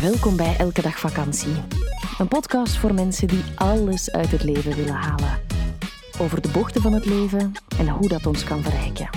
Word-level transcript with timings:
Welkom 0.00 0.36
bij 0.36 0.56
Elke 0.58 0.82
Dag 0.82 0.98
Vakantie. 0.98 1.54
Een 2.18 2.28
podcast 2.28 2.76
voor 2.76 2.94
mensen 2.94 3.28
die 3.28 3.42
alles 3.54 4.10
uit 4.10 4.30
het 4.30 4.42
leven 4.42 4.76
willen 4.76 4.94
halen. 4.94 5.40
Over 6.20 6.40
de 6.40 6.48
bochten 6.48 6.82
van 6.82 6.92
het 6.92 7.04
leven 7.04 7.52
en 7.78 7.88
hoe 7.88 8.08
dat 8.08 8.26
ons 8.26 8.44
kan 8.44 8.62
verrijken. 8.62 9.08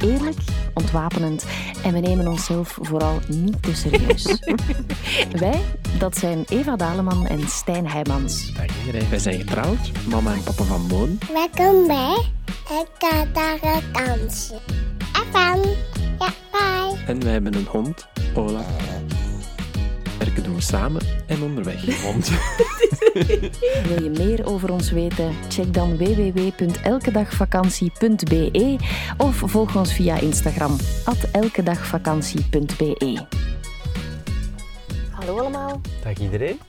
Eerlijk, 0.00 0.38
ontwapenend 0.74 1.44
en 1.84 1.92
we 1.92 1.98
nemen 1.98 2.26
onszelf 2.26 2.78
vooral 2.80 3.20
niet 3.28 3.62
te 3.62 3.74
serieus. 3.74 4.24
Wij, 5.40 5.62
dat 5.98 6.16
zijn 6.16 6.44
Eva 6.48 6.76
Daleman 6.76 7.26
en 7.26 7.48
Stijn 7.48 7.88
Heijmans. 7.88 8.52
Dag 8.52 8.66
iedereen. 8.86 9.08
Wij 9.08 9.18
zijn 9.18 9.40
getrouwd, 9.40 9.90
mama 10.08 10.32
en 10.32 10.42
papa 10.42 10.64
van 10.64 10.86
Moon. 10.86 11.18
Welkom 11.32 11.86
bij 11.86 12.24
Elke 12.68 13.26
Dag 13.32 13.58
Vakantie. 13.58 14.56
En 17.06 17.22
wij 17.22 17.32
hebben 17.32 17.54
een 17.54 17.66
hond, 17.66 18.06
Olaf. 18.34 18.66
Werken 20.18 20.42
doen 20.42 20.54
we 20.54 20.60
samen 20.60 21.02
en 21.26 21.42
onderweg. 21.42 22.02
Hond. 22.02 22.28
Wil 23.88 24.02
je 24.02 24.10
meer 24.16 24.46
over 24.46 24.72
ons 24.72 24.90
weten? 24.90 25.34
Check 25.48 25.74
dan 25.74 25.96
www.elkedagvakantie.be 25.96 28.76
of 29.18 29.36
volg 29.36 29.76
ons 29.76 29.94
via 29.94 30.20
Instagram, 30.20 30.76
elkedagvakantie.be. 31.32 33.26
Hallo 35.10 35.38
allemaal. 35.38 35.80
Dag 36.02 36.18
iedereen. 36.18 36.60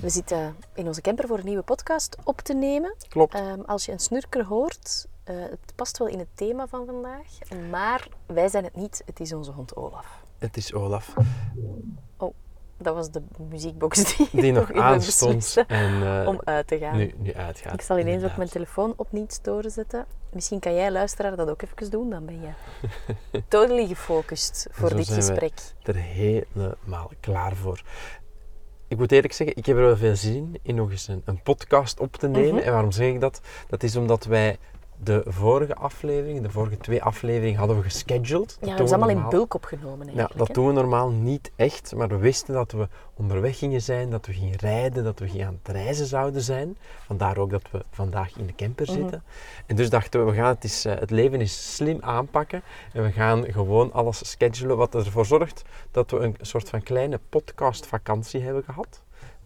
We 0.00 0.08
zitten 0.08 0.56
in 0.74 0.86
onze 0.86 1.00
camper 1.00 1.26
voor 1.26 1.38
een 1.38 1.44
nieuwe 1.44 1.62
podcast 1.62 2.16
op 2.24 2.40
te 2.40 2.54
nemen. 2.54 2.94
Klopt. 3.08 3.34
Ehm, 3.34 3.60
als 3.60 3.84
je 3.84 3.92
een 3.92 3.98
snurker 3.98 4.44
hoort, 4.44 5.06
eh, 5.28 5.36
het 5.36 5.72
past 5.74 5.98
wel 5.98 6.08
in 6.08 6.18
het 6.18 6.28
thema 6.34 6.66
van 6.66 6.86
vandaag. 6.86 7.26
Maar 7.70 8.08
wij 8.26 8.48
zijn 8.48 8.64
het 8.64 8.76
niet, 8.76 9.02
het 9.06 9.20
is 9.20 9.32
onze 9.32 9.50
hond 9.50 9.76
Olaf. 9.76 10.22
Het 10.38 10.56
is 10.56 10.74
Olaf, 10.74 11.14
Dat 12.76 12.94
was 12.94 13.10
de 13.10 13.22
muziekbox 13.48 14.16
die, 14.16 14.28
die 14.32 14.52
nog 14.52 14.72
aanstond 14.72 15.64
en 15.66 16.20
eh, 16.20 16.28
om 16.28 16.40
uit 16.44 16.66
te 16.66 16.78
gaan. 16.78 16.96
nu, 16.96 17.14
nu 17.18 17.34
uitgaat. 17.34 17.72
Ik 17.72 17.80
zal 17.80 17.98
ineens 17.98 18.24
ook 18.24 18.36
mijn 18.36 18.48
telefoon 18.48 18.94
op 18.96 19.12
niet 19.12 19.32
storen 19.32 19.70
zetten. 19.70 20.06
Misschien 20.32 20.58
kan 20.58 20.74
jij, 20.74 20.90
luisteraar, 20.90 21.36
dat 21.36 21.48
ook 21.48 21.62
even 21.62 21.90
doen. 21.90 22.10
Dan 22.10 22.26
ben 22.26 22.40
je 22.40 22.50
totally 23.48 23.86
gefocust 23.86 24.66
voor 24.70 24.94
dit 24.94 25.08
gesprek. 25.08 25.52
er 25.82 25.94
helemaal 25.94 27.10
klaar 27.20 27.56
voor. 27.56 27.82
Ik 28.88 28.98
moet 28.98 29.12
eerlijk 29.12 29.32
zeggen, 29.32 29.56
ik 29.56 29.66
heb 29.66 29.76
er 29.76 29.82
wel 29.82 29.96
veel 29.96 30.16
zin 30.16 30.34
in, 30.34 30.58
in 30.62 30.74
nog 30.74 30.90
eens 30.90 31.08
een, 31.08 31.22
een 31.24 31.42
podcast 31.42 32.00
op 32.00 32.16
te 32.16 32.28
nemen. 32.28 32.54
Mhm. 32.54 32.64
En 32.64 32.72
waarom 32.72 32.92
zeg 32.92 33.12
ik 33.12 33.20
dat? 33.20 33.40
Dat 33.68 33.82
is 33.82 33.96
omdat 33.96 34.24
wij 34.24 34.58
de 35.02 35.22
vorige 35.26 35.74
aflevering, 35.74 36.42
de 36.42 36.50
vorige 36.50 36.76
twee 36.76 37.02
afleveringen, 37.02 37.58
hadden 37.58 37.76
we 37.76 37.82
gescheduled. 37.82 38.56
Ja, 38.60 38.66
Dat 38.66 38.68
dat 38.68 38.76
doen 38.76 38.86
is 38.86 38.92
allemaal 38.92 39.22
in 39.24 39.28
bulk 39.28 39.54
opgenomen 39.54 39.98
Ja, 39.98 40.04
eigenlijk. 40.06 40.38
dat 40.38 40.46
hè? 40.48 40.52
doen 40.54 40.66
we 40.66 40.72
normaal 40.72 41.10
niet 41.10 41.50
echt, 41.56 41.94
maar 41.94 42.08
we 42.08 42.16
wisten 42.16 42.54
dat 42.54 42.72
we 42.72 42.88
onderweg 43.14 43.58
gingen 43.58 43.82
zijn, 43.82 44.10
dat 44.10 44.26
we 44.26 44.32
gingen 44.32 44.56
rijden, 44.56 45.04
dat 45.04 45.18
we 45.18 45.28
gingen 45.28 45.46
aan 45.46 45.58
het 45.62 45.74
reizen 45.74 46.06
zouden 46.06 46.42
zijn. 46.42 46.76
Vandaar 47.06 47.36
ook 47.38 47.50
dat 47.50 47.62
we 47.70 47.84
vandaag 47.90 48.36
in 48.36 48.46
de 48.46 48.54
camper 48.54 48.86
Mhm. 48.86 48.94
zitten. 49.00 49.22
En 49.66 49.76
dus 49.76 49.90
dachten 49.90 50.24
we, 50.24 50.30
we 50.30 50.36
gaan 50.36 50.46
het, 50.54 50.64
eens, 50.64 50.84
eh, 50.84 50.98
het 50.98 51.10
leven 51.10 51.40
eens 51.40 51.74
slim 51.74 51.98
aanpakken 52.00 52.62
en 52.92 53.02
we 53.02 53.12
gaan 53.12 53.44
gewoon 53.52 53.92
alles 53.92 54.30
schedulen 54.30 54.76
wat 54.76 54.94
ervoor 54.94 55.26
zorgt 55.26 55.62
dat 55.90 56.10
we 56.10 56.16
een 56.18 56.36
soort 56.40 56.68
van 56.68 56.82
kleine 56.82 57.20
podcastvakantie 57.28 58.40
hebben 58.40 58.64
gehad. 58.64 59.02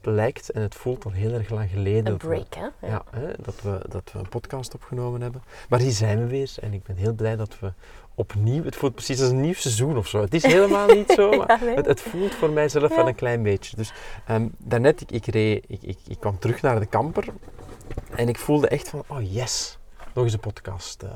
Lijkt 0.06 0.50
en 0.50 0.62
het 0.62 0.74
voelt 0.74 1.04
al 1.04 1.10
heel 1.10 1.32
erg 1.32 1.48
lang 1.50 1.70
geleden 1.70 2.06
Een 2.12 2.16
break, 2.18 2.54
hè? 2.54 2.62
Ja. 2.62 2.72
ja, 2.80 3.02
hè, 3.10 3.26
dat, 3.42 3.60
we, 3.62 3.80
dat 3.88 4.10
we 4.12 4.18
een 4.18 4.28
podcast 4.28 4.74
opgenomen 4.74 5.20
hebben. 5.20 5.42
Maar 5.68 5.80
hier 5.80 5.90
zijn 5.90 6.18
we 6.18 6.26
weer 6.26 6.54
en 6.60 6.72
ik 6.72 6.82
ben 6.82 6.96
heel 6.96 7.12
blij 7.12 7.36
dat 7.36 7.58
we 7.58 7.72
opnieuw... 8.14 8.64
Het 8.64 8.76
voelt 8.76 8.94
precies 8.94 9.20
als 9.20 9.30
een 9.30 9.40
nieuw 9.40 9.54
seizoen 9.54 9.96
of 9.96 10.06
zo. 10.08 10.20
Het 10.20 10.34
is 10.34 10.42
helemaal 10.42 10.86
niet 10.86 11.10
zo, 11.10 11.30
maar 11.36 11.48
Ja, 11.60 11.64
nee. 11.64 11.74
het, 11.74 11.86
het 11.86 12.00
voelt 12.00 12.34
voor 12.34 12.50
mijzelf 12.50 12.90
Ja. 12.90 12.96
wel 12.96 13.08
een 13.08 13.14
klein 13.14 13.42
beetje. 13.42 13.76
Dus 13.76 13.92
ehm, 14.26 14.48
daarnet, 14.58 15.00
ik, 15.00 15.10
ik, 15.10 15.26
reed, 15.26 15.64
ik, 15.68 15.82
ik, 15.82 15.98
ik 16.08 16.20
kwam 16.20 16.38
terug 16.38 16.62
naar 16.62 16.80
de 16.80 16.86
kamper 16.86 17.24
en 18.16 18.28
ik 18.28 18.38
voelde 18.38 18.68
echt 18.68 18.88
van, 18.88 19.02
oh 19.06 19.32
yes, 19.32 19.78
nog 20.14 20.24
eens 20.24 20.32
een 20.32 20.40
podcast 20.40 21.02
eh, 21.02 21.10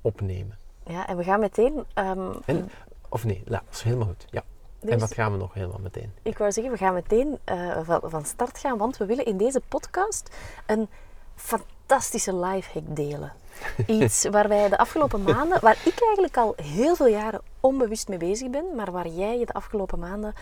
opnemen. 0.00 0.58
Ja, 0.86 1.06
en 1.08 1.16
we 1.16 1.24
gaan 1.24 1.40
meteen... 1.40 1.84
ehm, 1.94 2.30
En, 2.44 2.70
of 3.08 3.24
nee, 3.24 3.42
dat 3.44 3.62
is 3.72 3.82
helemaal 3.82 4.06
goed. 4.06 4.26
Ja. 4.30 4.42
Dus 4.80 4.90
En 4.90 4.98
wat 4.98 5.14
gaan 5.14 5.32
we 5.32 5.38
nog 5.38 5.54
helemaal 5.54 5.80
meteen? 5.80 6.12
Ik 6.22 6.38
wou 6.38 6.52
zeggen, 6.52 6.72
we 6.72 6.78
gaan 6.78 6.94
meteen 6.94 7.38
eh, 7.44 7.78
van, 7.82 8.00
van 8.04 8.24
start 8.24 8.58
gaan, 8.58 8.78
want 8.78 8.96
we 8.96 9.06
willen 9.06 9.24
in 9.24 9.36
deze 9.36 9.60
podcast 9.68 10.36
een 10.66 10.88
fantastische 11.34 12.36
lifehack 12.36 12.96
delen. 12.96 13.32
Iets 13.86 14.28
waar 14.28 14.48
wij 14.48 14.68
de 14.68 14.78
afgelopen 14.78 15.22
maanden, 15.22 15.60
waar 15.60 15.78
ik 15.84 16.02
eigenlijk 16.02 16.36
al 16.36 16.54
heel 16.56 16.96
veel 16.96 17.06
jaren 17.06 17.40
onbewust 17.60 18.08
mee 18.08 18.18
bezig 18.18 18.50
ben, 18.50 18.74
maar 18.74 18.92
waar 18.92 19.08
jij 19.08 19.38
je 19.38 19.46
de 19.46 19.52
afgelopen 19.52 19.98
maanden 19.98 20.34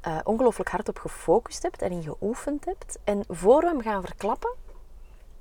eh, 0.00 0.18
ongelooflijk 0.24 0.70
hard 0.70 0.88
op 0.88 0.98
gefocust 0.98 1.62
hebt 1.62 1.82
en 1.82 1.90
in 1.90 2.02
geoefend 2.02 2.64
hebt. 2.64 2.98
En 3.04 3.24
voor 3.28 3.60
we 3.60 3.66
hem 3.66 3.80
gaan 3.80 4.02
verklappen, 4.02 4.54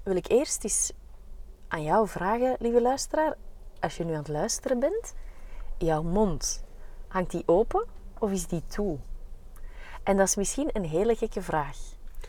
wil 0.04 0.16
ik 0.16 0.28
eerst 0.28 0.64
eens 0.64 0.92
aan 1.68 1.84
jou 1.84 2.08
vragen, 2.08 2.56
lieve 2.60 2.82
luisteraar, 2.82 3.36
als 3.80 3.98
je 3.98 4.04
nu 4.04 4.12
aan 4.12 4.18
het 4.18 4.28
luisteren 4.28 4.80
bent, 4.80 5.14
jouw 5.78 6.04
mond, 6.04 6.64
hangt 7.08 7.32
die 7.32 7.44
open 7.46 7.86
of 8.20 8.32
is 8.32 8.48
die 8.48 8.64
toe? 8.68 8.98
En 10.04 10.18
dat 10.18 10.28
is 10.28 10.36
misschien 10.36 10.70
een 10.74 10.86
hele 10.86 11.16
gekke 11.16 11.42
vraag. 11.42 11.78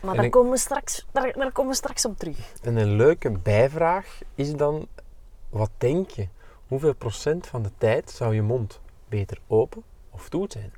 Maar 0.02 0.16
daar, 0.16 0.28
komen 0.28 0.50
we 0.50 0.58
straks, 0.58 1.06
daar, 1.12 1.32
daar 1.32 1.52
komen 1.52 1.70
we 1.70 1.76
straks 1.76 2.04
op 2.04 2.19
terug. 2.19 2.52
En 2.62 2.76
een 2.76 2.97
leuke 2.97 3.30
bijvraag 3.30 4.20
is 4.34 4.54
dan, 4.54 4.88
wat 5.48 5.70
denk 5.78 6.10
je? 6.10 6.28
Hoeveel 6.69 6.94
procent 6.94 7.47
van 7.47 7.62
de 7.62 7.70
tijd 7.78 8.10
zou 8.10 8.34
je 8.34 8.42
mond 8.42 8.80
beter 9.08 9.38
open 9.47 9.82
of 10.10 10.28
toe 10.28 10.47
zijn? 10.48 10.72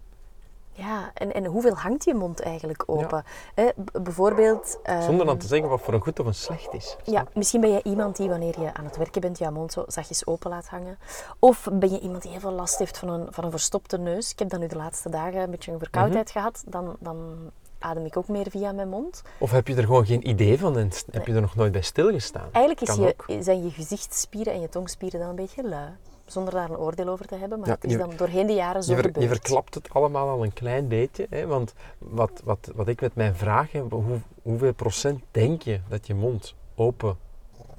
Ja, 0.79 1.11
en, 1.15 1.33
en 1.35 1.45
hoeveel 1.45 1.75
hangt 1.75 2.05
je 2.05 2.15
mond 2.15 2.41
eigenlijk 2.41 2.83
open? 2.87 3.25
Hè, 3.55 3.69
bijvoorbeeld... 4.03 4.79
ehm, 4.83 5.03
Zonder 5.03 5.27
dan 5.27 5.39
te 5.39 5.47
zeggen 5.47 5.69
wat 5.69 5.81
voor 5.81 5.95
een 5.95 6.01
goed 6.01 6.21
of 6.21 6.27
een 6.27 6.35
slecht 6.35 6.73
is. 6.75 6.97
Ja, 7.05 7.27
misschien 7.35 7.61
ben 7.61 7.71
je 7.73 7.81
iemand 7.83 8.17
die 8.17 8.29
wanneer 8.29 8.61
je 8.61 8.75
aan 8.75 8.85
het 8.85 8.97
werken 8.97 9.21
bent, 9.21 9.39
jouw 9.39 9.51
mond 9.51 9.73
zo 9.73 9.85
zachtjes 9.87 10.27
open 10.27 10.51
laat 10.51 10.67
hangen. 10.69 10.99
Of 11.39 11.69
ben 11.73 11.91
je 11.91 12.01
iemand 12.01 12.23
die 12.23 12.31
heel 12.31 12.41
veel 12.41 12.51
last 12.53 12.79
heeft 12.79 12.99
van 12.99 13.09
een, 13.09 13.27
van 13.31 13.45
een 13.45 13.51
verstopte 13.51 13.99
neus. 13.99 14.33
Ik 14.33 14.39
heb 14.39 14.49
dat 14.49 14.61
nu 14.61 14.67
de 14.67 14.77
laatste 14.77 15.11
dagen 15.11 15.41
een 15.41 15.51
beetje 15.51 15.73
een 15.73 15.79
verkoudheid 15.79 16.25
Mhm. 16.29 16.33
gehad. 16.39 16.63
Dan, 16.67 16.97
dan 17.01 17.37
adem 17.79 18.05
ik 18.05 18.17
ook 18.17 18.29
meer 18.29 18.47
via 18.51 18.73
mijn 18.73 18.89
mond. 18.89 19.23
Of 19.39 19.51
heb 19.51 19.69
je 19.69 19.75
er 19.77 19.85
gewoon 19.85 20.07
geen 20.07 20.29
idee 20.29 20.59
van 20.59 20.79
en 20.79 20.91
heb 21.11 21.27
je 21.27 21.35
er 21.35 21.41
nog 21.41 21.55
nooit 21.55 21.73
bij 21.73 21.83
stilgestaan? 21.83 22.49
Eigenlijk 22.53 22.89
is 22.89 22.95
je, 23.27 23.43
zijn 23.43 23.65
je 23.65 23.71
gezichtsspieren 23.71 24.53
en 24.53 24.61
je 24.61 24.69
tongspieren 24.69 25.21
dan 25.21 25.29
een 25.29 25.35
beetje 25.35 25.69
lui. 25.69 25.91
Zonder 26.29 26.55
daar 26.55 26.71
een 26.71 26.77
oordeel 26.77 27.09
over 27.09 27.27
te 27.27 27.35
hebben, 27.35 27.59
maar 27.59 27.69
Ja, 27.69 27.75
het 27.75 27.85
is 27.85 27.93
je- 27.93 27.99
dan 27.99 28.11
doorheen 28.17 28.47
de 28.47 28.53
jaren 28.53 28.83
zo 28.83 28.91
Je, 28.91 28.97
ver- 28.97 29.05
gebeurd. 29.07 29.25
je 29.25 29.31
verklapt 29.35 29.75
het 29.75 29.91
allemaal 29.95 30.29
al 30.29 30.45
een 30.45 30.53
klein 30.53 30.89
beetje. 30.89 31.27
Hè? 31.31 31.47
Want 31.47 31.75
wat, 31.99 32.41
wat, 32.45 32.71
wat 32.75 32.89
ik 32.89 33.01
met 33.01 33.15
mijn 33.15 33.35
vraag 33.35 33.73
heb, 33.73 33.91
hoe, 33.91 34.21
hoeveel 34.43 34.73
procent 34.75 35.23
denk 35.31 35.63
je 35.63 35.81
dat 35.89 36.07
je 36.07 36.15
mond 36.15 36.55
open 36.75 37.17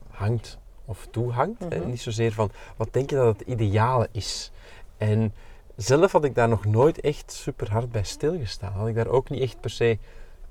hangt 0.09 0.57
of 0.85 1.07
toe 1.11 1.31
hangt? 1.31 1.59
hè? 1.69 1.77
Mhm. 1.79 1.87
Niet 1.89 2.01
zozeer 2.01 2.31
van 2.31 2.51
wat 2.77 2.93
denk 2.93 3.09
je 3.09 3.15
dat 3.15 3.37
het 3.39 3.47
ideale 3.47 4.07
is. 4.11 4.51
En 4.97 5.33
zelf 5.75 6.11
had 6.11 6.23
ik 6.23 6.35
daar 6.35 6.49
nog 6.49 6.65
nooit 6.65 6.99
echt 6.99 7.31
super 7.31 7.71
hard 7.71 7.91
bij 7.91 8.03
stilgestaan. 8.03 8.71
Had 8.73 8.87
ik 8.87 8.95
daar 8.95 9.07
ook 9.07 9.29
niet 9.29 9.41
echt 9.41 9.59
per 9.61 9.69
se 9.69 9.97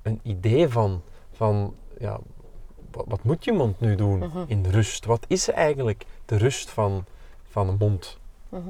een 0.01 0.19
idee 0.23 0.69
van. 0.69 1.01
van 1.31 1.75
ja, 1.99 2.19
wat, 2.91 3.05
wat 3.07 3.23
moet 3.23 3.43
je 3.45 3.51
mond 3.53 3.79
nu 3.79 3.95
doen 3.95 4.19
Mhm. 4.19 4.43
in 4.47 4.65
rust? 4.69 5.05
Wat 5.05 5.25
is 5.27 5.49
eigenlijk 5.49 6.05
de 6.25 6.37
rust 6.37 6.69
van, 6.69 7.05
van 7.49 7.67
een 7.69 7.75
mond? 7.79 8.17
Mhm. 8.49 8.69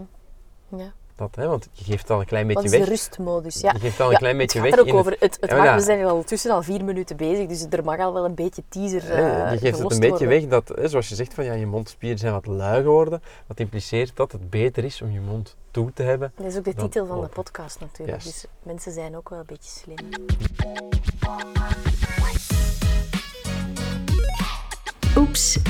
Ja. 0.78 0.91
Dat, 1.16 1.35
hè? 1.35 1.47
Want 1.47 1.67
je 1.72 1.84
geeft 1.84 2.09
al 2.09 2.19
een 2.19 2.25
klein 2.25 2.47
beetje 2.47 2.63
is 2.63 2.72
de 2.72 2.78
weg. 2.78 2.88
rustmodus? 2.88 3.62
Ja. 3.62 3.72
Je 3.73 3.79
geeft 3.79 4.00
al 4.00 4.06
een 4.06 4.12
Ja, 4.12 4.17
klein 4.17 4.38
beetje 4.38 4.62
weg. 4.62 4.73
er 4.73 4.79
ook 4.79 4.85
in 4.85 4.94
over. 4.94 5.12
Het, 5.19 5.38
het 5.41 5.50
Ja, 5.50 5.56
mag- 5.56 5.66
ja. 5.66 5.75
We 5.75 5.81
zijn 5.81 6.06
al 6.06 6.23
tussen 6.23 6.51
al 6.51 6.63
vier 6.63 6.84
minuten 6.84 7.18
bezig, 7.18 7.47
dus 7.47 7.66
er 7.69 7.84
mag 7.84 8.00
al 8.00 8.13
wel 8.13 8.25
een 8.25 8.35
beetje 8.35 8.63
teaser 8.69 9.03
hè, 9.03 9.13
eh 9.44 9.51
je 9.51 9.57
geeft 9.57 9.79
het 9.79 9.91
een 9.91 10.00
beetje 10.00 10.09
worden. 10.25 10.28
weg 10.28 10.47
dat, 10.47 10.68
hè, 10.78 10.88
zoals 10.88 11.09
je 11.09 11.16
zegt, 11.16 11.34
van, 11.34 11.44
ja, 11.45 11.53
je 11.53 11.66
mondspieren 11.66 12.18
zijn 12.19 12.34
wat 12.34 12.45
lui 12.45 12.84
geworden. 12.84 13.22
Wat 13.47 13.59
impliceert 13.59 14.12
dat 14.16 14.31
het 14.31 14.50
beter 14.50 14.84
is 14.84 15.01
om 15.01 15.12
je 15.12 15.19
mond 15.19 15.56
toe 15.72 15.94
te 15.94 16.03
hebben. 16.03 16.31
Dat 16.35 16.45
is 16.45 16.57
ook 16.57 16.63
de 16.66 16.73
titel 16.73 17.06
van 17.06 17.22
de 17.22 17.28
podcast 17.28 17.79
natuurlijk. 17.79 18.23
Dus 18.23 18.45
mensen 18.63 18.92
zijn 18.92 19.18
ook 19.18 19.30
wel 19.30 19.39
een 19.39 19.45
beetje 19.45 19.69
slim. 19.71 20.88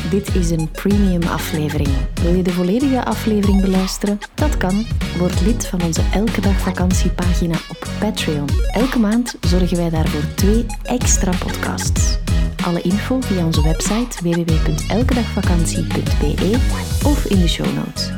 Dit 0.09 0.35
is 0.35 0.50
een 0.50 0.71
premium 0.71 1.23
aflevering. 1.23 1.89
Wil 2.21 2.33
je 2.33 2.44
de 2.44 2.51
volledige 2.51 3.06
aflevering 3.06 3.61
beluisteren? 3.61 4.19
Dat 4.33 4.57
kan. 4.57 4.85
Word 5.17 5.41
lid 5.41 5.67
van 5.67 5.81
onze 5.81 6.01
Elke 6.13 6.41
Dag 6.41 6.59
Vakantiepagina 6.59 7.56
op 7.69 7.88
Patreon. 8.00 8.50
Elke 8.71 9.00
maand 9.00 9.35
zorgen 9.41 9.77
wij 9.77 9.89
daarvoor 9.89 10.33
twee 10.35 10.65
extra 10.83 11.31
podcasts. 11.39 12.17
Alle 12.65 12.81
info 12.81 13.21
via 13.21 13.45
onze 13.45 13.61
website 13.61 14.23
www.elkedagvakantie.be 14.23 16.57
of 17.06 17.25
in 17.25 17.39
de 17.39 17.47
show 17.47 17.75
notes. 17.75 18.11